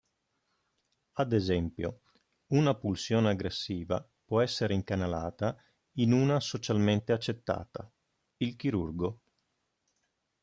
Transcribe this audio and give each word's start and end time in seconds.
Ad 1.19 1.31
esempio, 1.31 2.01
una 2.53 2.73
pulsione 2.73 3.29
aggressiva 3.29 4.03
può 4.25 4.41
essere 4.41 4.73
incanalata 4.73 5.55
in 5.99 6.11
una 6.11 6.39
socialmente 6.39 7.11
accettata: 7.13 7.87
il 8.37 8.55
chirurgo. 8.55 9.19